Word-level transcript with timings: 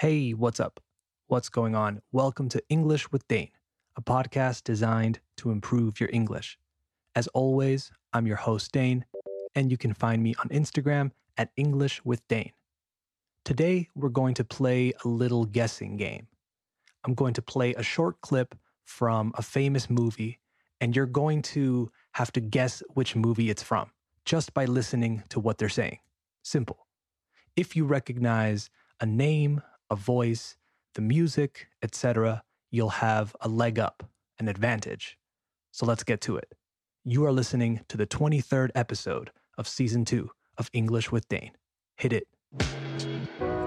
Hey, 0.00 0.30
what's 0.30 0.60
up? 0.60 0.78
What's 1.26 1.48
going 1.48 1.74
on? 1.74 2.02
Welcome 2.12 2.48
to 2.50 2.62
English 2.68 3.10
with 3.10 3.26
Dane, 3.26 3.50
a 3.96 4.00
podcast 4.00 4.62
designed 4.62 5.18
to 5.38 5.50
improve 5.50 5.98
your 5.98 6.08
English. 6.12 6.56
As 7.16 7.26
always, 7.34 7.90
I'm 8.12 8.24
your 8.24 8.36
host, 8.36 8.70
Dane, 8.70 9.04
and 9.56 9.72
you 9.72 9.76
can 9.76 9.92
find 9.92 10.22
me 10.22 10.36
on 10.38 10.50
Instagram 10.50 11.10
at 11.36 11.50
English 11.56 12.00
with 12.04 12.22
Dane. 12.28 12.52
Today, 13.42 13.88
we're 13.96 14.08
going 14.10 14.34
to 14.34 14.44
play 14.44 14.92
a 15.04 15.08
little 15.08 15.44
guessing 15.44 15.96
game. 15.96 16.28
I'm 17.04 17.14
going 17.14 17.34
to 17.34 17.42
play 17.42 17.74
a 17.74 17.82
short 17.82 18.20
clip 18.20 18.54
from 18.84 19.32
a 19.34 19.42
famous 19.42 19.90
movie, 19.90 20.38
and 20.80 20.94
you're 20.94 21.06
going 21.06 21.42
to 21.42 21.90
have 22.12 22.30
to 22.34 22.40
guess 22.40 22.84
which 22.94 23.16
movie 23.16 23.50
it's 23.50 23.64
from 23.64 23.90
just 24.24 24.54
by 24.54 24.64
listening 24.64 25.24
to 25.30 25.40
what 25.40 25.58
they're 25.58 25.68
saying. 25.68 25.98
Simple. 26.44 26.86
If 27.56 27.74
you 27.74 27.84
recognize 27.84 28.70
a 29.00 29.06
name, 29.06 29.60
a 29.90 29.96
voice, 29.96 30.56
the 30.94 31.02
music, 31.02 31.68
etc., 31.82 32.42
you'll 32.70 32.90
have 32.90 33.34
a 33.40 33.48
leg 33.48 33.78
up, 33.78 34.04
an 34.38 34.48
advantage. 34.48 35.16
So 35.70 35.86
let's 35.86 36.04
get 36.04 36.20
to 36.22 36.36
it. 36.36 36.52
You 37.04 37.24
are 37.24 37.32
listening 37.32 37.80
to 37.88 37.96
the 37.96 38.06
23rd 38.06 38.70
episode 38.74 39.30
of 39.56 39.68
season 39.68 40.04
two 40.04 40.30
of 40.56 40.70
English 40.72 41.10
with 41.10 41.28
Dane. 41.28 41.52
Hit 41.96 42.12
it. 42.12 43.57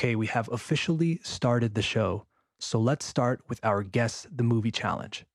Okay, 0.00 0.14
we 0.14 0.28
have 0.28 0.48
officially 0.52 1.18
started 1.24 1.74
the 1.74 1.82
show, 1.82 2.24
so 2.60 2.78
let's 2.78 3.04
start 3.04 3.40
with 3.48 3.58
our 3.64 3.82
Guess 3.82 4.28
the 4.30 4.44
Movie 4.44 4.70
Challenge. 4.70 5.26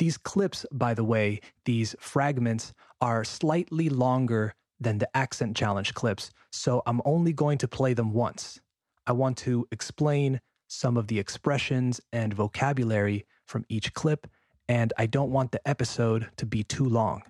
These 0.00 0.18
clips, 0.18 0.66
by 0.72 0.94
the 0.94 1.04
way, 1.04 1.40
these 1.64 1.94
fragments 2.00 2.72
are 3.00 3.22
slightly 3.22 3.88
longer 3.88 4.52
than 4.80 4.98
the 4.98 5.16
accent 5.16 5.56
challenge 5.56 5.94
clips, 5.94 6.32
so 6.50 6.82
I'm 6.86 7.02
only 7.04 7.32
going 7.32 7.56
to 7.58 7.68
play 7.68 7.94
them 7.94 8.12
once. 8.12 8.60
I 9.06 9.12
want 9.12 9.36
to 9.46 9.64
explain 9.70 10.40
some 10.66 10.96
of 10.96 11.06
the 11.06 11.20
expressions 11.20 12.00
and 12.12 12.34
vocabulary 12.34 13.24
from 13.46 13.64
each 13.68 13.94
clip, 13.94 14.26
and 14.66 14.92
I 14.98 15.06
don't 15.06 15.30
want 15.30 15.52
the 15.52 15.68
episode 15.68 16.30
to 16.38 16.46
be 16.46 16.64
too 16.64 16.88
long. 16.88 17.22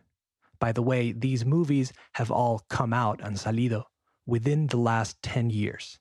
By 0.60 0.72
the 0.72 0.80
way, 0.80 1.12
these 1.12 1.44
movies 1.44 1.92
have 2.14 2.30
all 2.30 2.62
come 2.70 2.94
out, 2.94 3.20
and 3.22 3.36
salido, 3.36 3.84
within 4.24 4.68
the 4.68 4.78
last 4.78 5.20
10 5.20 5.50
years. 5.50 5.98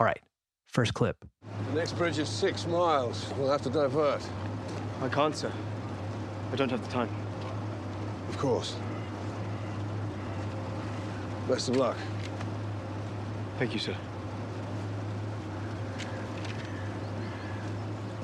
All 0.00 0.06
right, 0.06 0.20
first 0.66 0.92
clip. 0.92 1.24
The 1.70 1.76
next 1.76 1.92
bridge 1.92 2.18
is 2.18 2.28
six 2.28 2.66
miles. 2.66 3.32
We'll 3.38 3.50
have 3.50 3.62
to 3.62 3.70
divert. 3.70 4.20
I 5.00 5.08
can't, 5.08 5.36
sir. 5.36 5.52
I 6.52 6.56
don't 6.56 6.70
have 6.70 6.84
the 6.84 6.90
time. 6.90 7.08
Of 8.28 8.38
course. 8.38 8.76
Best 11.48 11.68
of 11.68 11.76
luck. 11.76 11.96
Thank 13.58 13.72
you, 13.72 13.78
sir. 13.78 13.96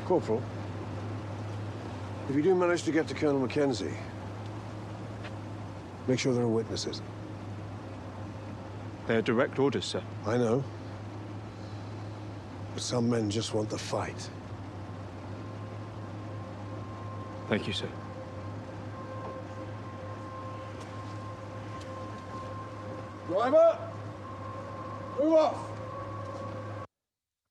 Corporal, 0.07 0.43
if 2.29 2.35
you 2.35 2.43
do 2.43 2.53
manage 2.57 2.83
to 2.83 2.91
get 2.91 3.07
to 3.09 3.15
Colonel 3.15 3.39
Mackenzie, 3.39 3.95
make 6.09 6.19
sure 6.19 6.35
there 6.35 6.43
are 6.43 6.49
witnesses. 6.49 7.01
They 9.07 9.15
are 9.15 9.23
direct 9.23 9.61
orders, 9.61 9.85
sir. 9.85 10.03
I 10.27 10.37
know. 10.37 10.65
But 12.75 12.83
some 12.83 13.11
men 13.11 13.31
just 13.31 13.55
want 13.55 13.71
the 13.71 13.79
fight. 13.79 14.29
Thank 17.49 17.67
you, 17.67 17.73
sir. 17.73 17.89
Driver! 23.27 23.79
Move 25.19 25.33
off! 25.35 25.57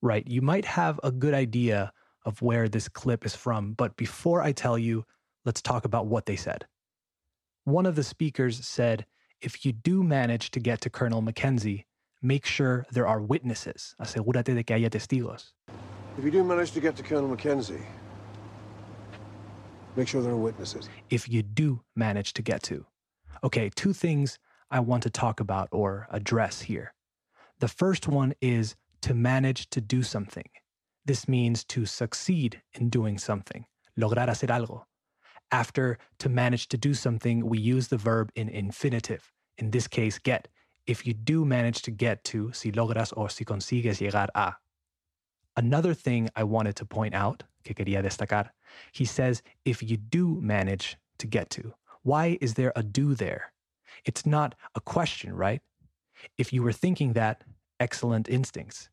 Right, 0.02 0.26
you 0.28 0.42
might 0.42 0.66
have 0.66 1.00
a 1.04 1.12
good 1.12 1.34
idea 1.34 1.92
of 2.26 2.42
where 2.42 2.70
this 2.70 2.88
clip 2.88 3.26
is 3.26 3.36
from, 3.36 3.74
but 3.74 3.98
before 3.98 4.42
I 4.42 4.52
tell 4.54 4.78
you, 4.78 5.06
let's 5.46 5.62
talk 5.62 5.86
about 5.86 6.08
what 6.08 6.26
they 6.26 6.36
said. 6.36 6.66
One 7.66 7.86
of 7.86 7.96
the 7.96 8.04
speakers 8.04 8.66
said, 8.66 9.06
if 9.42 9.66
you 9.66 9.72
do 9.72 10.04
manage 10.04 10.52
to 10.52 10.60
get 10.60 10.82
to 10.82 10.90
Colonel 10.90 11.22
Mackenzie, 11.22 11.86
make 12.22 12.46
sure 12.46 12.86
there 12.92 13.08
are 13.08 13.22
witnesses. 13.22 13.96
Asegúrate 14.02 14.56
de 14.56 14.64
que 14.64 14.76
haya 14.76 14.90
testigos. 14.90 15.52
If 16.18 16.24
you 16.24 16.32
do 16.32 16.44
manage 16.44 16.72
to 16.72 16.82
get 16.82 16.96
to 16.98 17.04
Colonel 17.04 17.30
Mackenzie, 17.30 17.86
make 19.96 20.08
sure 20.08 20.22
there 20.22 20.34
are 20.34 20.38
witnesses. 20.38 20.90
If 21.10 21.30
you 21.30 21.44
do 21.44 21.82
manage 21.96 22.34
to 22.34 22.42
get 22.42 22.64
to. 22.64 22.86
Okay, 23.44 23.70
two 23.76 23.94
things 23.94 24.38
I 24.70 24.82
want 24.82 25.04
to 25.04 25.10
talk 25.10 25.40
about 25.40 25.70
or 25.72 26.08
address 26.12 26.62
here. 26.62 26.94
The 27.60 27.68
first 27.68 28.08
one 28.08 28.34
is 28.42 28.76
to 29.02 29.14
manage 29.14 29.70
to 29.72 29.82
do 29.82 30.04
something. 30.04 30.50
This 31.06 31.28
means 31.28 31.64
to 31.66 31.86
succeed 31.86 32.62
in 32.74 32.90
doing 32.90 33.18
something, 33.18 33.66
lograr 33.98 34.28
hacer 34.28 34.48
algo. 34.48 34.84
After 35.52 35.98
to 36.20 36.30
manage 36.30 36.68
to 36.68 36.78
do 36.78 36.94
something, 36.94 37.48
we 37.48 37.58
use 37.58 37.88
the 37.88 37.98
verb 37.98 38.32
in 38.36 38.50
infinitive, 38.50 39.32
in 39.58 39.72
this 39.72 39.88
case, 39.88 40.20
get. 40.20 40.48
If 40.90 41.06
you 41.06 41.14
do 41.14 41.46
manage 41.46 41.84
to 41.84 41.92
get 41.92 42.24
to, 42.32 42.52
si 42.52 42.72
logras 42.72 43.14
o 43.16 43.28
si 43.28 43.46
consigues 43.46 44.00
llegar 44.02 44.30
a. 44.34 44.56
Another 45.56 45.94
thing 45.94 46.30
I 46.36 46.44
wanted 46.44 46.76
to 46.78 46.86
point 46.86 47.14
out, 47.14 47.44
que 47.64 47.76
quería 47.76 48.02
destacar, 48.02 48.50
he 48.92 49.06
says, 49.06 49.44
if 49.66 49.84
you 49.84 49.98
do 49.98 50.42
manage 50.42 50.98
to 51.20 51.28
get 51.28 51.52
to. 51.52 51.76
Why 52.02 52.40
is 52.42 52.56
there 52.56 52.74
a 52.76 52.82
do 52.82 53.14
there? 53.14 53.54
It's 54.04 54.26
not 54.26 54.56
a 54.74 54.82
question, 54.82 55.36
right? 55.36 55.62
If 56.40 56.52
you 56.52 56.64
were 56.64 56.74
thinking 56.74 57.14
that, 57.14 57.44
excellent 57.80 58.28
instincts. 58.28 58.90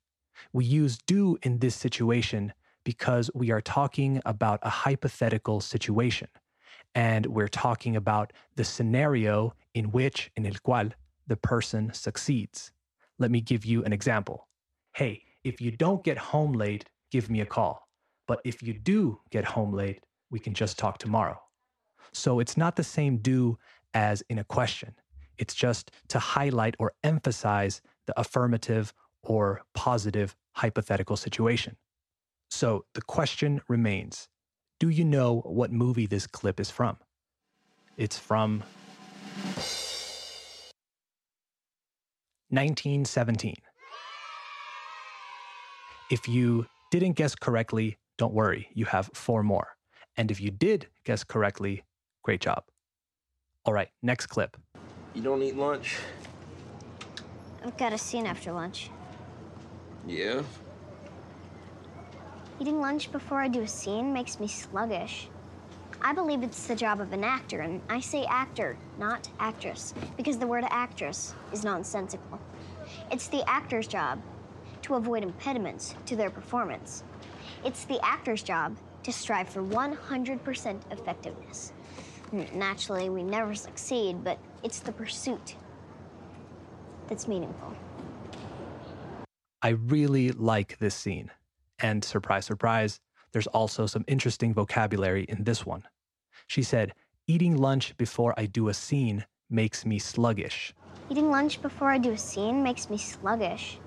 We 0.53 0.67
use 0.67 0.99
do 1.07 1.39
in 1.43 1.61
this 1.61 1.77
situation 1.77 2.53
because 2.85 3.31
we 3.35 3.51
are 3.51 3.63
talking 3.63 4.21
about 4.27 4.61
a 4.63 4.69
hypothetical 4.85 5.63
situation. 5.63 6.29
And 6.95 7.25
we're 7.25 7.49
talking 7.49 7.97
about 7.97 8.35
the 8.55 8.65
scenario 8.65 9.55
in 9.73 9.93
which, 9.93 10.31
in 10.37 10.45
el 10.45 10.61
cual, 10.63 10.93
the 11.27 11.37
person 11.37 11.93
succeeds. 11.93 12.73
Let 13.19 13.31
me 13.31 13.41
give 13.41 13.65
you 13.65 13.85
an 13.85 13.93
example. 13.93 14.49
Hey, 14.95 15.23
if 15.45 15.61
you 15.61 15.71
don't 15.71 16.05
get 16.05 16.19
home 16.19 16.53
late, 16.53 16.85
give 17.11 17.31
me 17.31 17.41
a 17.41 17.47
call. 17.47 17.89
But 18.27 18.41
if 18.45 18.63
you 18.63 18.73
do 18.73 19.21
get 19.31 19.45
home 19.45 19.73
late, 19.73 20.03
we 20.31 20.39
can 20.39 20.55
just 20.55 20.79
talk 20.79 20.99
tomorrow. 20.99 21.41
So 22.13 22.41
it's 22.41 22.57
not 22.57 22.77
the 22.77 22.85
same 22.85 23.19
do 23.19 23.59
as 23.95 24.23
in 24.29 24.39
a 24.39 24.45
question. 24.45 24.95
It's 25.39 25.55
just 25.55 25.91
to 26.09 26.19
highlight 26.19 26.75
or 26.79 26.93
emphasize 27.05 27.83
the 28.07 28.19
affirmative 28.19 28.93
or 29.23 29.63
positive 29.75 30.35
hypothetical 30.53 31.17
situation. 31.17 31.77
So 32.51 32.85
the 32.95 33.03
question 33.03 33.61
remains 33.69 34.29
Do 34.79 34.89
you 34.89 35.05
know 35.05 35.41
what 35.41 35.73
movie 35.73 36.07
this 36.07 36.27
clip 36.27 36.61
is 36.61 36.71
from? 36.71 36.99
It's 37.97 38.19
from 38.19 38.63
1917. 42.51 43.55
If 46.11 46.29
you 46.29 46.67
didn't 46.91 47.15
guess 47.15 47.35
correctly, 47.35 47.99
don't 48.19 48.33
worry, 48.33 48.69
you 48.73 48.85
have 48.85 49.11
four 49.13 49.43
more. 49.43 49.77
And 50.17 50.31
if 50.31 50.41
you 50.41 50.51
did 50.51 50.89
guess 51.05 51.25
correctly, 51.25 51.83
great 52.23 52.41
job. 52.41 52.65
All 53.65 53.75
right, 53.75 53.89
next 54.03 54.27
clip. 54.27 54.57
You 55.15 55.23
don't 55.23 55.43
eat 55.43 55.57
lunch? 55.57 55.99
I've 57.65 57.77
got 57.77 57.93
a 57.93 57.99
scene 57.99 58.27
after 58.27 58.53
lunch. 58.53 58.91
Yeah. 60.07 60.43
Eating 62.61 62.81
lunch 62.81 63.11
before 63.11 63.41
I 63.41 63.49
do 63.49 63.63
a 63.63 63.69
scene 63.69 64.13
makes 64.13 64.39
me 64.39 64.47
sluggish. 64.47 65.29
I 66.07 66.13
believe 66.13 66.45
it's 66.45 66.69
the 66.69 66.77
job 66.77 67.01
of 67.01 67.13
an 67.13 67.25
actor, 67.25 67.63
and 67.63 67.83
I 67.89 67.99
say 67.99 68.27
actor, 68.27 68.79
not 68.97 69.29
actress, 69.41 69.93
because 70.17 70.39
the 70.39 70.47
word 70.47 70.63
actress 70.71 71.35
is 71.53 71.65
nonsensical. 71.65 72.41
It's 73.11 73.27
the 73.27 73.43
actor's 73.51 73.89
job 73.89 74.23
to 74.83 74.95
avoid 74.95 75.25
impediments 75.25 75.97
to 76.07 76.15
their 76.15 76.31
performance. 76.31 77.03
It's 77.65 77.87
the 77.87 77.99
actor's 78.05 78.45
job 78.45 78.77
to 79.03 79.13
strive 79.13 79.49
for 79.49 79.65
100% 79.65 80.81
effectiveness. 80.93 81.73
Hmm, 82.31 82.45
naturally, 82.57 83.11
we 83.11 83.25
never 83.25 83.57
succeed, 83.57 84.23
but 84.23 84.39
it's 84.63 84.79
the 84.79 84.93
pursuit 84.93 85.57
that's 87.09 87.27
meaningful. 87.27 87.75
I 89.61 89.71
really 89.71 90.31
like 90.31 90.79
this 90.79 90.95
scene. 90.95 91.33
And 91.81 92.05
surprise, 92.05 92.47
surprise, 92.47 93.01
there's 93.33 93.49
also 93.49 93.87
some 93.87 94.05
interesting 94.07 94.55
vocabulary 94.55 95.25
in 95.25 95.43
this 95.43 95.67
one. 95.67 95.83
She 96.47 96.63
said, 96.63 96.93
Eating 97.27 97.57
lunch 97.57 97.97
before 97.97 98.35
I 98.37 98.47
do 98.47 98.69
a 98.69 98.75
scene 98.75 99.25
makes 99.51 99.85
me 99.85 99.99
sluggish. 99.99 100.75
Eating 101.11 101.31
lunch 101.31 101.61
before 101.61 101.91
I 101.91 101.99
do 101.99 102.13
a 102.13 102.19
scene 102.19 102.63
makes 102.63 102.89
me 102.91 102.99
sluggish. 102.99 103.79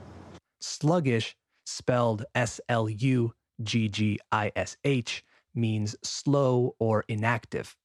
Sluggish, 0.60 1.36
spelled 1.66 2.26
S 2.36 2.60
L 2.70 2.90
U 2.90 3.34
G 3.64 3.88
G 3.88 4.20
I 4.32 4.52
S 4.56 4.78
H, 4.84 5.24
means 5.56 5.96
slow 6.04 6.76
or 6.80 7.06
inactive. 7.08 7.76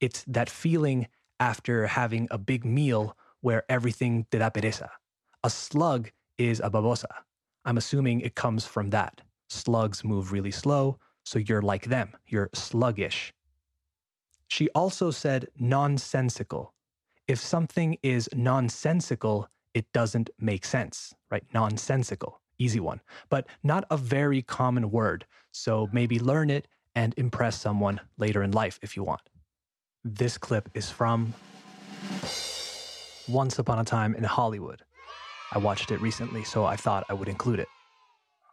It's 0.00 0.24
that 0.26 0.50
feeling 0.50 1.08
after 1.40 1.86
having 1.86 2.28
a 2.30 2.38
big 2.38 2.64
meal 2.64 3.16
where 3.40 3.64
everything 3.68 4.26
te 4.30 4.38
da 4.38 4.50
pereza. 4.50 4.88
A 5.42 5.50
slug 5.50 6.10
is 6.38 6.60
a 6.60 6.70
babosa. 6.70 7.12
I'm 7.64 7.78
assuming 7.78 8.20
it 8.20 8.34
comes 8.34 8.64
from 8.64 8.90
that. 8.90 9.20
Slugs 9.48 10.04
move 10.04 10.32
really 10.32 10.50
slow, 10.50 10.98
so 11.24 11.38
you're 11.38 11.62
like 11.62 11.86
them. 11.86 12.12
You're 12.26 12.50
sluggish. 12.54 13.32
She 14.52 14.68
also 14.74 15.10
said 15.10 15.48
nonsensical. 15.58 16.74
If 17.26 17.38
something 17.40 17.96
is 18.02 18.28
nonsensical, 18.34 19.48
it 19.72 19.90
doesn't 19.94 20.28
make 20.38 20.66
sense, 20.66 21.14
right? 21.30 21.42
Nonsensical, 21.54 22.38
easy 22.58 22.78
one, 22.78 23.00
but 23.30 23.46
not 23.62 23.86
a 23.90 23.96
very 23.96 24.42
common 24.42 24.90
word. 24.90 25.24
So 25.52 25.88
maybe 25.90 26.18
learn 26.18 26.50
it 26.50 26.68
and 26.94 27.14
impress 27.16 27.58
someone 27.58 27.98
later 28.18 28.42
in 28.42 28.50
life 28.50 28.78
if 28.82 28.94
you 28.94 29.02
want. 29.02 29.22
This 30.04 30.36
clip 30.36 30.68
is 30.74 30.90
from 30.90 31.32
Once 33.26 33.58
Upon 33.58 33.78
a 33.78 33.84
Time 33.84 34.14
in 34.14 34.24
Hollywood. 34.24 34.82
I 35.52 35.60
watched 35.60 35.90
it 35.90 36.00
recently, 36.02 36.44
so 36.44 36.66
I 36.66 36.76
thought 36.76 37.06
I 37.08 37.14
would 37.14 37.30
include 37.30 37.58
it. 37.58 37.68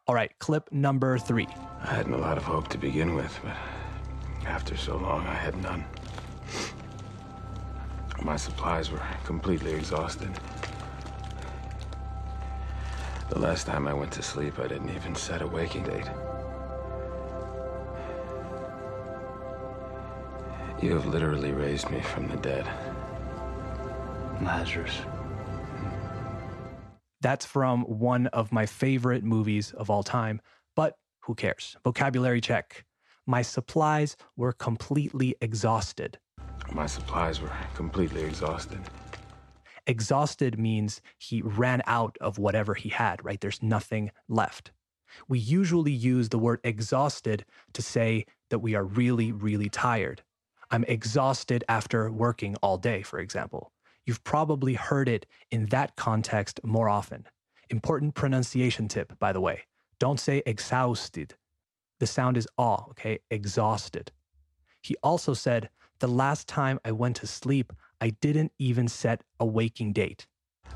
All 0.07 0.15
right, 0.15 0.31
clip 0.39 0.71
number 0.71 1.17
three. 1.17 1.49
I 1.81 1.93
hadn't 1.93 2.13
a 2.13 2.17
lot 2.19 2.37
of 2.37 2.45
hope 2.45 2.69
to 2.69 2.77
begin 2.77 3.15
with, 3.15 3.37
but 3.43 3.57
after 4.49 4.75
so 4.75 4.97
long, 4.97 5.25
I 5.27 5.35
had 5.35 5.55
none. 5.61 5.85
My 8.23 8.35
supplies 8.35 8.91
were 8.91 9.01
completely 9.23 9.73
exhausted. 9.73 10.31
The 13.29 13.39
last 13.39 13.67
time 13.67 13.87
I 13.87 13.93
went 13.93 14.11
to 14.13 14.23
sleep, 14.23 14.59
I 14.59 14.67
didn't 14.67 14.89
even 14.89 15.13
set 15.15 15.43
a 15.43 15.47
waking 15.47 15.83
date. 15.83 16.09
You 20.81 20.93
have 20.93 21.05
literally 21.05 21.51
raised 21.51 21.89
me 21.91 22.01
from 22.01 22.27
the 22.27 22.37
dead. 22.37 22.65
Lazarus. 24.41 25.01
That's 27.21 27.45
from 27.45 27.83
one 27.83 28.27
of 28.27 28.51
my 28.51 28.65
favorite 28.65 29.23
movies 29.23 29.73
of 29.73 29.89
all 29.89 30.03
time, 30.03 30.41
but 30.75 30.95
who 31.21 31.35
cares? 31.35 31.77
Vocabulary 31.83 32.41
check. 32.41 32.85
My 33.29 33.43
supplies 33.43 34.17
were 34.37 34.53
completely 34.53 35.35
exhausted. 35.39 36.17
My 36.73 36.87
supplies 36.87 37.39
were 37.39 37.51
completely 37.75 38.23
exhausted. 38.23 38.79
Exhausted 39.85 40.57
means 40.57 40.99
he 41.19 41.43
ran 41.43 41.83
out 41.85 42.17
of 42.19 42.39
whatever 42.39 42.73
he 42.73 42.89
had, 42.89 43.23
right? 43.23 43.39
There's 43.39 43.61
nothing 43.61 44.09
left. 44.27 44.71
We 45.27 45.37
usually 45.37 45.91
use 45.91 46.29
the 46.29 46.39
word 46.39 46.59
exhausted 46.63 47.45
to 47.73 47.83
say 47.83 48.25
that 48.49 48.63
we 48.63 48.73
are 48.73 48.83
really, 48.83 49.31
really 49.31 49.69
tired. 49.69 50.23
I'm 50.71 50.83
exhausted 50.85 51.63
after 51.69 52.11
working 52.11 52.55
all 52.63 52.79
day, 52.79 53.03
for 53.03 53.19
example. 53.19 53.71
You've 54.07 54.23
probably 54.23 54.73
heard 54.73 55.07
it 55.07 55.27
in 55.51 55.67
that 55.67 55.95
context 55.95 56.59
more 56.63 56.89
often. 56.89 57.27
Important 57.69 58.15
pronunciation 58.15 58.87
tip, 58.87 59.19
by 59.19 59.33
the 59.33 59.41
way. 59.41 59.65
Don't 59.99 60.19
say 60.19 60.41
exhausted. 60.47 61.35
The 61.99 62.07
sound 62.07 62.37
is 62.37 62.47
aw, 62.57 62.85
okay? 62.91 63.19
Exhausted. 63.29 64.11
He 64.81 64.95
also 65.03 65.33
said, 65.33 65.69
The 65.99 66.07
last 66.07 66.47
time 66.47 66.79
I 66.85 66.91
went 66.91 67.17
to 67.17 67.27
sleep, 67.27 67.73
I 68.01 68.11
didn't 68.21 68.53
even 68.57 68.87
set 68.87 69.23
a 69.39 69.45
waking 69.45 69.93
date. 69.93 70.25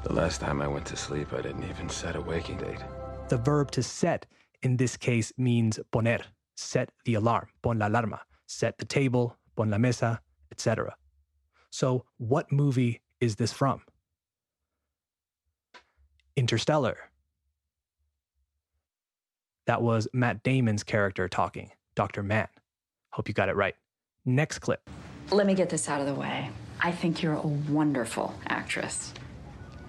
The 0.04 0.14
last 0.14 0.42
time 0.42 0.62
I 0.62 0.68
went 0.68 0.86
to 0.88 0.98
sleep, 0.98 1.32
I 1.32 1.42
didn't 1.42 1.64
even 1.70 1.88
set 1.88 2.18
a 2.18 2.22
waking 2.22 2.58
date. 2.58 2.84
The 3.30 3.38
verb 3.38 3.72
to 3.72 3.84
set 3.84 4.26
in 4.62 4.76
this 4.78 4.98
case 4.98 5.32
means 5.38 5.80
poner, 5.94 6.22
set 6.56 6.90
the 7.06 7.14
alarm, 7.16 7.48
pon 7.62 7.80
la 7.80 7.88
alarma, 7.88 8.20
set 8.46 8.78
the 8.78 8.86
table, 8.86 9.38
pon 9.56 9.70
la 9.70 9.78
mesa, 9.78 10.20
etc. 10.52 10.96
So, 11.70 12.06
what 12.18 12.52
movie 12.52 13.02
is 13.22 13.38
this 13.38 13.54
from? 13.54 13.82
Interstellar. 16.36 16.98
That 19.66 19.82
was 19.82 20.08
Matt 20.14 20.44
Damon's 20.44 20.84
character 20.84 21.28
talking, 21.30 21.72
Dr. 21.96 22.22
Mann. 22.22 22.48
Hope 23.12 23.28
you 23.28 23.34
got 23.34 23.50
it 23.50 23.56
right. 23.56 23.76
Next 24.26 24.60
clip. 24.60 24.90
Let 25.32 25.48
me 25.48 25.54
get 25.54 25.70
this 25.70 25.88
out 25.88 26.02
of 26.02 26.08
the 26.08 26.14
way. 26.14 26.50
I 26.82 26.92
think 26.92 27.24
you're 27.24 27.34
a 27.34 27.48
wonderful 27.48 28.36
actress. 28.48 29.14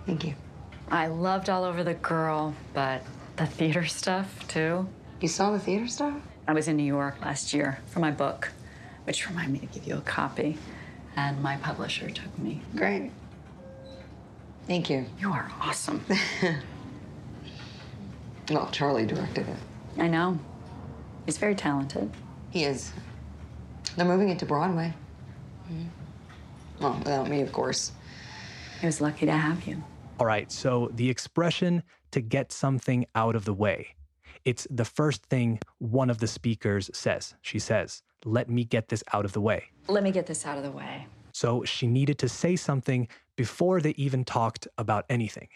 Thank 0.06 0.25
you. 0.25 0.35
I 0.91 1.09
loved 1.09 1.50
All 1.50 1.65
Over 1.65 1.82
the 1.82 1.94
Girl, 1.94 2.55
but 2.73 3.03
the 3.37 3.47
theater 3.47 3.85
stuff, 3.87 4.47
too. 4.49 4.87
You 5.21 5.29
saw 5.29 5.50
the 5.50 5.59
theater 5.59 5.88
stuff? 5.88 6.15
I 6.47 6.53
was 6.53 6.69
in 6.69 6.77
New 6.77 6.85
York 6.85 7.20
last 7.23 7.53
year 7.53 7.81
for 7.87 8.00
my 8.00 8.11
book, 8.11 8.53
which 9.05 9.29
reminded 9.29 9.61
me 9.61 9.67
to 9.67 9.75
give 9.75 9.88
you 9.88 9.97
a 9.97 10.03
copy. 10.03 10.59
And 11.17 11.43
my 11.43 11.56
publisher 11.56 12.11
took 12.11 12.38
me. 12.38 12.61
Great. 12.77 13.11
Thank 14.67 14.91
you. 14.91 15.06
You 15.19 15.31
are 15.31 15.50
awesome. 15.61 16.05
Well, 18.50 18.69
Charlie 18.70 19.06
directed 19.06 19.49
it. 19.49 19.56
I 19.99 20.08
know. 20.08 20.38
He's 21.26 21.38
very 21.38 21.55
talented. 21.55 22.11
He 22.50 22.64
is. 22.64 22.93
They're 23.96 24.06
moving 24.06 24.29
it 24.29 24.38
to 24.41 24.46
Broadway. 24.46 24.93
Mhm. 25.70 25.87
Well, 26.81 26.99
without 26.99 27.29
me, 27.29 27.41
of 27.41 27.52
course. 27.52 27.93
I 28.82 28.87
was 28.87 29.00
lucky 29.00 29.26
to 29.26 29.32
have 29.32 29.67
you. 29.67 29.82
All 30.19 30.26
right, 30.26 30.50
so 30.52 30.91
the 30.94 31.08
expression 31.08 31.82
to 32.11 32.20
get 32.20 32.52
something 32.52 33.06
out 33.14 33.35
of 33.35 33.44
the 33.44 33.55
way. 33.55 33.94
It's 34.44 34.67
the 34.70 34.85
first 34.85 35.25
thing 35.25 35.58
one 35.79 36.11
of 36.11 36.19
the 36.19 36.26
speakers 36.26 36.91
says. 36.93 37.35
She 37.43 37.58
says, 37.58 38.02
Let 38.26 38.49
me 38.49 38.64
get 38.64 38.88
this 38.88 39.02
out 39.12 39.25
of 39.25 39.32
the 39.32 39.41
way. 39.41 39.64
Let 39.88 40.02
me 40.02 40.11
get 40.11 40.26
this 40.26 40.46
out 40.46 40.56
of 40.58 40.64
the 40.64 40.70
way. 40.70 41.06
So 41.32 41.64
she 41.64 41.87
needed 41.87 42.19
to 42.20 42.29
say 42.29 42.56
something 42.56 43.08
before 43.37 43.81
they 43.81 43.91
even 43.96 44.25
talked 44.25 44.69
about 44.79 45.05
anything. 45.11 45.49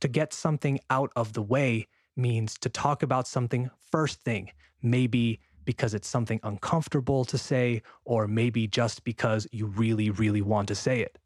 To 0.00 0.08
get 0.08 0.32
something 0.32 0.78
out 0.90 1.10
of 1.16 1.32
the 1.32 1.42
way 1.42 1.86
means 2.16 2.58
to 2.58 2.68
talk 2.68 3.02
about 3.02 3.26
something 3.26 3.70
first 3.90 4.20
thing, 4.20 4.50
maybe 4.82 5.40
because 5.64 5.94
it's 5.94 6.08
something 6.08 6.40
uncomfortable 6.42 7.24
to 7.24 7.38
say, 7.38 7.82
or 8.04 8.28
maybe 8.28 8.66
just 8.66 9.04
because 9.04 9.46
you 9.50 9.66
really, 9.66 10.10
really 10.10 10.42
want 10.42 10.68
to 10.68 10.74
say 10.74 11.00
it. 11.00 11.18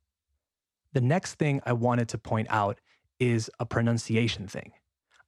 The 0.92 1.00
next 1.00 1.34
thing 1.34 1.60
I 1.66 1.72
wanted 1.72 2.08
to 2.10 2.18
point 2.18 2.46
out 2.50 2.80
is 3.18 3.50
a 3.58 3.66
pronunciation 3.66 4.46
thing. 4.46 4.72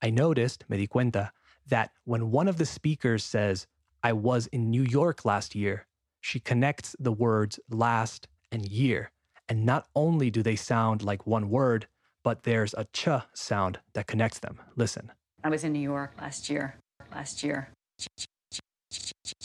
I 0.03 0.11
noticed, 0.11 0.65
me 0.69 0.79
di 0.79 0.87
cuenta, 0.87 1.31
that 1.67 1.91
when 2.05 2.31
one 2.31 2.49
of 2.49 2.57
the 2.57 2.67
speakers 2.67 3.25
says, 3.25 3.67
I 4.03 4.13
was 4.13 4.47
in 4.49 4.71
New 4.71 4.83
York 4.83 5.25
last 5.25 5.55
year, 5.55 5.87
she 6.21 6.41
connects 6.41 6.97
the 6.99 7.13
words 7.13 7.59
last 7.69 8.29
and 8.53 8.67
year. 8.69 9.11
And 9.49 9.67
not 9.67 9.87
only 9.95 10.31
do 10.31 10.43
they 10.43 10.57
sound 10.57 11.03
like 11.03 11.27
one 11.27 11.51
word, 11.51 11.87
but 12.23 12.45
there's 12.45 12.75
a 12.75 12.85
ch 12.93 13.09
sound 13.35 13.81
that 13.95 14.07
connects 14.07 14.39
them. 14.39 14.61
Listen. 14.77 15.11
I 15.43 15.49
was 15.49 15.65
in 15.65 15.73
New 15.73 15.81
York 15.81 16.13
last 16.21 16.51
year. 16.51 16.77
Last 17.13 17.43
year. 17.43 17.71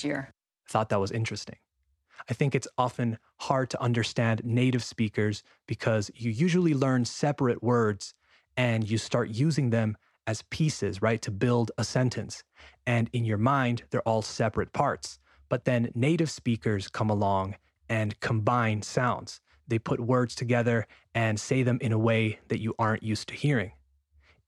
Year. 0.02 0.30
Thought 0.68 0.90
that 0.90 1.00
was 1.00 1.12
interesting. 1.12 1.56
I 2.30 2.34
think 2.34 2.56
it's 2.56 2.68
often 2.78 3.18
hard 3.40 3.70
to 3.70 3.82
understand 3.82 4.42
native 4.44 4.84
speakers 4.84 5.44
because 5.68 6.12
you 6.16 6.32
usually 6.32 6.74
learn 6.74 7.06
separate 7.06 7.64
words 7.64 8.14
and 8.58 8.90
you 8.90 8.98
start 8.98 9.30
using 9.30 9.70
them 9.70 9.96
as 10.28 10.42
pieces, 10.50 11.02
right, 11.02 11.22
to 11.22 11.32
build 11.32 11.72
a 11.78 11.84
sentence. 11.84 12.44
And 12.86 13.10
in 13.14 13.26
your 13.26 13.38
mind, 13.38 13.84
they're 13.90 14.02
all 14.02 14.22
separate 14.22 14.74
parts. 14.74 15.20
But 15.50 15.66
then 15.66 15.92
native 15.94 16.32
speakers 16.32 16.88
come 16.88 17.10
along 17.10 17.56
and 17.88 18.20
combine 18.20 18.82
sounds. 18.82 19.40
They 19.68 19.80
put 19.80 20.00
words 20.00 20.36
together 20.36 20.88
and 21.14 21.40
say 21.40 21.64
them 21.64 21.78
in 21.82 21.92
a 21.92 22.00
way 22.00 22.40
that 22.48 22.60
you 22.60 22.74
aren't 22.80 23.04
used 23.04 23.28
to 23.30 23.36
hearing. 23.36 23.72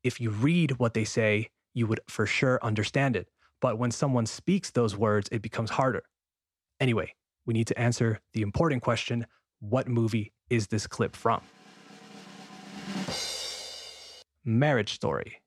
If 0.04 0.22
you 0.22 0.30
read 0.30 0.80
what 0.80 0.94
they 0.94 1.04
say, 1.04 1.50
you 1.74 1.88
would 1.88 2.00
for 2.08 2.26
sure 2.26 2.60
understand 2.62 3.16
it. 3.16 3.28
But 3.62 3.78
when 3.78 3.92
someone 3.92 4.26
speaks 4.26 4.72
those 4.72 4.96
words, 4.96 5.30
it 5.32 5.42
becomes 5.42 5.72
harder. 5.72 6.04
Anyway, 6.80 7.14
we 7.46 7.54
need 7.54 7.68
to 7.68 7.80
answer 7.80 8.20
the 8.34 8.42
important 8.42 8.84
question 8.84 9.26
what 9.60 9.88
movie 9.88 10.34
is 10.50 10.68
this 10.68 10.86
clip 10.86 11.16
from? 11.16 11.42
Marriage 14.46 14.94
Story. 14.94 15.42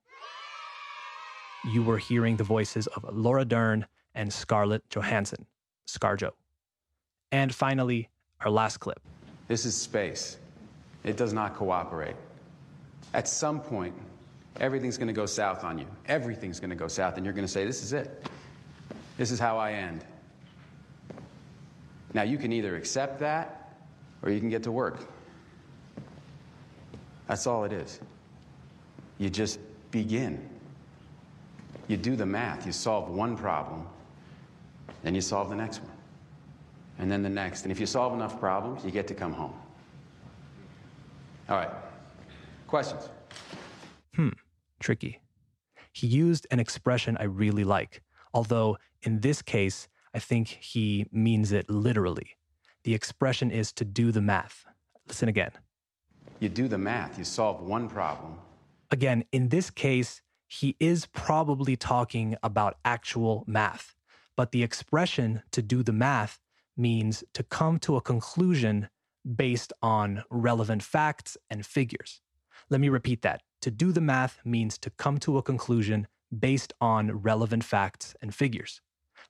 You 1.73 1.83
were 1.83 1.97
hearing 1.97 2.37
the 2.37 2.43
voices 2.43 2.87
of 2.87 3.05
Laura 3.11 3.45
Dern 3.45 3.85
and 4.13 4.31
Scarlett 4.31 4.83
Johansson, 4.89 5.45
Scarjo. 5.87 6.31
And 7.31 7.53
finally, 7.53 8.09
our 8.41 8.51
last 8.51 8.77
clip. 8.77 8.99
This 9.47 9.65
is 9.65 9.75
space. 9.75 10.37
It 11.03 11.17
does 11.17 11.33
not 11.33 11.55
cooperate. 11.55 12.15
At 13.13 13.27
some 13.27 13.59
point, 13.59 13.93
everything's 14.59 14.97
going 14.97 15.07
to 15.07 15.13
go 15.13 15.25
south 15.25 15.63
on 15.63 15.77
you. 15.77 15.87
Everything's 16.07 16.59
going 16.59 16.69
to 16.69 16.75
go 16.75 16.87
south, 16.87 17.17
and 17.17 17.25
you're 17.25 17.33
going 17.33 17.45
to 17.45 17.51
say, 17.51 17.65
This 17.65 17.83
is 17.83 17.93
it. 17.93 18.27
This 19.17 19.31
is 19.31 19.39
how 19.39 19.57
I 19.57 19.73
end. 19.73 20.05
Now, 22.13 22.23
you 22.23 22.37
can 22.37 22.51
either 22.51 22.75
accept 22.75 23.19
that 23.19 23.75
or 24.21 24.31
you 24.31 24.39
can 24.39 24.49
get 24.49 24.63
to 24.63 24.71
work. 24.71 25.07
That's 27.27 27.47
all 27.47 27.63
it 27.63 27.71
is. 27.71 27.99
You 29.17 29.29
just 29.29 29.59
begin. 29.91 30.49
You 31.87 31.97
do 31.97 32.15
the 32.15 32.25
math, 32.25 32.65
you 32.65 32.71
solve 32.71 33.09
one 33.09 33.35
problem, 33.35 33.85
then 35.03 35.13
you 35.13 35.21
solve 35.21 35.49
the 35.49 35.55
next 35.55 35.81
one, 35.81 35.91
and 36.99 37.11
then 37.11 37.21
the 37.21 37.29
next. 37.29 37.63
And 37.63 37.71
if 37.71 37.79
you 37.79 37.85
solve 37.85 38.13
enough 38.13 38.39
problems, 38.39 38.83
you 38.85 38.91
get 38.91 39.07
to 39.07 39.13
come 39.13 39.33
home. 39.33 39.53
All 41.49 41.57
right. 41.57 41.71
Questions? 42.67 43.09
Hmm, 44.15 44.29
tricky. 44.79 45.21
He 45.93 46.07
used 46.07 46.47
an 46.51 46.59
expression 46.59 47.17
I 47.17 47.23
really 47.23 47.63
like, 47.63 48.01
although 48.33 48.77
in 49.01 49.21
this 49.21 49.41
case, 49.41 49.87
I 50.13 50.19
think 50.19 50.47
he 50.47 51.05
means 51.11 51.51
it 51.51 51.69
literally. 51.69 52.37
The 52.83 52.93
expression 52.93 53.51
is 53.51 53.71
to 53.73 53.85
do 53.85 54.11
the 54.11 54.21
math. 54.21 54.65
Listen 55.07 55.29
again. 55.29 55.51
You 56.39 56.49
do 56.49 56.67
the 56.67 56.77
math, 56.77 57.17
you 57.17 57.23
solve 57.23 57.61
one 57.61 57.87
problem. 57.87 58.37
Again, 58.89 59.23
in 59.31 59.49
this 59.49 59.69
case, 59.69 60.21
he 60.47 60.75
is 60.79 61.05
probably 61.05 61.77
talking 61.77 62.35
about 62.43 62.77
actual 62.83 63.45
math, 63.47 63.95
but 64.35 64.51
the 64.51 64.63
expression 64.63 65.43
to 65.51 65.61
do 65.61 65.83
the 65.83 65.93
math 65.93 66.39
means 66.75 67.23
to 67.33 67.43
come 67.43 67.79
to 67.79 67.95
a 67.95 68.01
conclusion 68.01 68.89
based 69.35 69.71
on 69.81 70.23
relevant 70.29 70.83
facts 70.83 71.37
and 71.49 71.65
figures. 71.65 72.21
Let 72.69 72.81
me 72.81 72.89
repeat 72.89 73.21
that. 73.21 73.41
To 73.61 73.69
do 73.69 73.91
the 73.91 74.01
math 74.01 74.39
means 74.43 74.79
to 74.79 74.89
come 74.89 75.19
to 75.19 75.37
a 75.37 75.43
conclusion 75.43 76.07
based 76.37 76.73
on 76.81 77.21
relevant 77.21 77.63
facts 77.63 78.15
and 78.21 78.33
figures. 78.33 78.81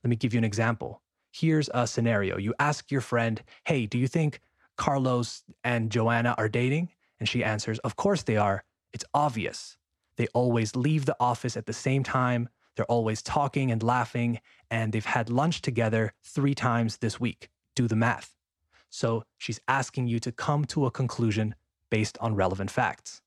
Let 0.03 0.09
me 0.09 0.15
give 0.15 0.33
you 0.33 0.37
an 0.37 0.45
example. 0.45 1.01
Here's 1.31 1.69
a 1.73 1.85
scenario. 1.85 2.37
You 2.37 2.53
ask 2.57 2.91
your 2.91 3.01
friend, 3.01 3.41
Hey, 3.65 3.85
do 3.85 3.97
you 3.97 4.07
think 4.07 4.39
Carlos 4.77 5.43
and 5.65 5.91
Joanna 5.91 6.33
are 6.37 6.47
dating? 6.47 6.89
And 7.19 7.27
she 7.27 7.43
answers, 7.43 7.79
Of 7.79 7.97
course 7.97 8.23
they 8.23 8.37
are. 8.37 8.63
It's 8.93 9.05
obvious. 9.13 9.77
They 10.15 10.27
always 10.27 10.75
leave 10.77 11.05
the 11.05 11.17
office 11.19 11.57
at 11.57 11.65
the 11.65 11.73
same 11.73 12.03
time. 12.03 12.47
They're 12.75 12.85
always 12.85 13.21
talking 13.21 13.69
and 13.69 13.83
laughing, 13.83 14.39
and 14.69 14.93
they've 14.93 15.05
had 15.05 15.29
lunch 15.29 15.61
together 15.61 16.13
three 16.23 16.55
times 16.55 16.97
this 16.97 17.19
week. 17.19 17.49
Do 17.75 17.87
the 17.87 17.97
math. 17.97 18.33
So 18.89 19.23
she's 19.37 19.59
asking 19.67 20.07
you 20.07 20.19
to 20.19 20.31
come 20.31 20.63
to 20.65 20.85
a 20.85 20.91
conclusion 20.91 21.55
based 21.89 22.17
on 22.21 22.35
relevant 22.35 22.71
facts. 22.71 23.21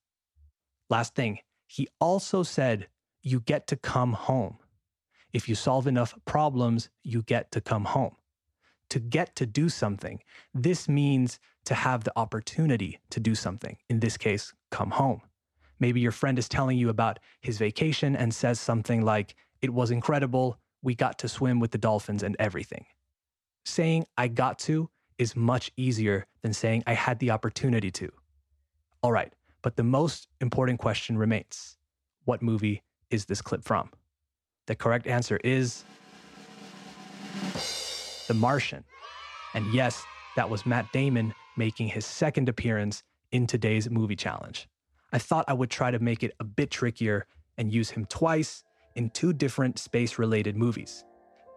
Last 0.91 1.15
thing, 1.15 1.39
he 1.67 1.89
also 2.01 2.43
said 2.43 2.89
you 3.23 3.41
get 3.41 3.67
to 3.69 3.77
come 3.77 4.13
home. 4.13 4.59
If 5.33 5.49
you 5.49 5.55
solve 5.55 5.87
enough 5.87 6.15
problems, 6.25 6.91
you 7.03 7.23
get 7.23 7.51
to 7.53 7.61
come 7.61 7.87
home. 7.87 8.17
To 8.91 9.01
get 9.01 9.35
to 9.37 9.47
do 9.47 9.69
something, 9.69 10.21
this 10.53 10.89
means 10.89 11.41
to 11.65 11.75
have 11.75 12.05
the 12.05 12.13
opportunity 12.17 13.01
to 13.11 13.19
do 13.19 13.35
something. 13.35 13.77
In 13.89 14.01
this 14.01 14.17
case, 14.17 14.53
come 14.71 14.93
home. 14.93 15.23
Maybe 15.81 16.01
your 16.01 16.13
friend 16.13 16.39
is 16.39 16.49
telling 16.49 16.79
you 16.79 16.89
about 16.89 17.19
his 17.41 17.59
vacation 17.59 18.15
and 18.15 18.33
says 18.33 18.61
something 18.61 19.03
like, 19.03 19.35
It 19.61 19.71
was 19.71 19.91
incredible. 19.91 20.59
We 20.83 20.95
got 20.95 21.19
to 21.21 21.29
swim 21.29 21.61
with 21.61 21.71
the 21.71 21.79
dolphins 21.79 22.23
and 22.23 22.37
everything. 22.39 22.85
Saying 23.65 24.05
I 24.17 24.29
got 24.29 24.59
to 24.61 24.91
is 25.19 25.35
much 25.35 25.73
easier 25.77 26.27
than 26.43 26.53
saying 26.53 26.85
I 26.87 26.93
had 26.93 27.19
the 27.19 27.31
opportunity 27.31 27.91
to. 27.93 28.13
All 29.03 29.13
right, 29.13 29.33
but 29.65 29.77
the 29.77 29.83
most 29.83 30.29
important 30.43 30.79
question 30.79 31.17
remains 31.17 31.79
What 32.27 32.43
movie 32.43 32.83
is 33.11 33.25
this 33.25 33.41
clip 33.41 33.65
from? 33.65 33.91
The 34.67 34.77
correct 34.77 35.07
answer 35.07 35.41
is 35.43 35.85
The 38.29 38.35
Martian. 38.35 38.85
And 39.55 39.73
yes, 39.73 40.05
that 40.37 40.51
was 40.51 40.67
Matt 40.67 40.93
Damon 40.93 41.33
making 41.57 41.89
his 41.89 42.05
second 42.05 42.51
appearance 42.51 43.03
in 43.33 43.47
today's 43.47 43.89
movie 43.89 44.17
challenge. 44.17 44.69
I 45.15 45.19
thought 45.19 45.47
I 45.49 45.55
would 45.55 45.71
try 45.71 45.91
to 45.91 45.99
make 45.99 46.23
it 46.23 46.35
a 46.41 46.45
bit 46.45 46.71
trickier 46.71 47.27
and 47.57 47.73
use 47.73 47.89
him 47.89 48.05
twice 48.05 48.65
in 48.97 49.09
two 49.11 49.33
different 49.33 49.79
space 49.79 50.19
related 50.19 50.57
movies. 50.57 51.05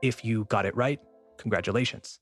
If 0.01 0.23
you 0.23 0.45
got 0.45 0.65
it 0.65 0.75
right, 0.77 0.99
congratulations. 1.37 2.21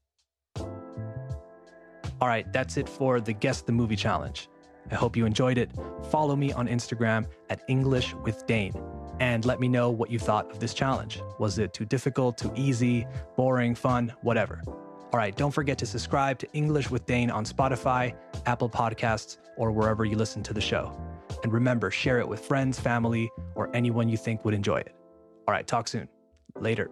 All 0.57 2.29
right, 2.29 2.51
that's 2.51 2.77
it 2.77 2.89
for 2.89 3.21
the 3.21 3.33
Guess 3.33 3.61
the 3.61 3.71
Movie 3.71 3.97
Challenge. 3.97 4.49
I 4.91 4.95
hope 4.95 5.15
you 5.15 5.25
enjoyed 5.25 5.57
it. 5.57 5.71
Follow 6.09 6.35
me 6.35 6.51
on 6.53 6.67
Instagram 6.67 7.27
at 7.49 7.63
English 7.67 8.13
with 8.15 8.45
Dane 8.45 8.73
and 9.19 9.45
let 9.45 9.59
me 9.59 9.67
know 9.67 9.89
what 9.89 10.11
you 10.11 10.19
thought 10.19 10.49
of 10.51 10.59
this 10.59 10.73
challenge. 10.73 11.21
Was 11.39 11.57
it 11.57 11.73
too 11.73 11.85
difficult, 11.85 12.37
too 12.37 12.51
easy, 12.55 13.07
boring, 13.35 13.75
fun, 13.75 14.13
whatever? 14.21 14.61
All 14.67 15.19
right, 15.19 15.35
don't 15.35 15.51
forget 15.51 15.77
to 15.77 15.85
subscribe 15.85 16.39
to 16.39 16.51
English 16.53 16.89
with 16.89 17.05
Dane 17.05 17.31
on 17.31 17.45
Spotify, 17.45 18.13
Apple 18.45 18.69
Podcasts, 18.69 19.37
or 19.55 19.71
wherever 19.71 20.03
you 20.03 20.17
listen 20.17 20.43
to 20.43 20.53
the 20.53 20.61
show. 20.61 20.93
And 21.43 21.53
remember, 21.53 21.89
share 21.89 22.19
it 22.19 22.27
with 22.27 22.41
friends, 22.41 22.79
family, 22.79 23.31
or 23.55 23.73
anyone 23.73 24.09
you 24.09 24.17
think 24.17 24.43
would 24.43 24.53
enjoy 24.53 24.77
it. 24.77 24.93
All 25.47 25.53
right, 25.53 25.65
talk 25.65 25.87
soon. 25.87 26.09
Later. 26.59 26.89